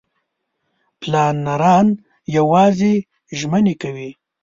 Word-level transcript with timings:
پلانران 1.01 1.87
یوازې 2.37 2.93
ژمنې 3.39 3.73
کوي. 3.81 4.09